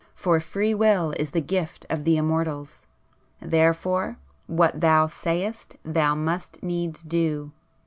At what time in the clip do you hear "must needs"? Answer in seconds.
6.15-7.03